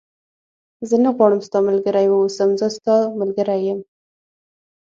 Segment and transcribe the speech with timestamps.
[0.89, 3.79] زه نه غواړم ستا ملګری و اوسم، زه ستا ملګری یم.